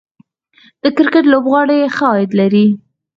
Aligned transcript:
د 0.83 0.85
کرکټ 0.97 1.25
لوبغاړي 1.33 1.79
ښه 1.95 2.05
عاید 2.11 2.31
لري 2.39 2.65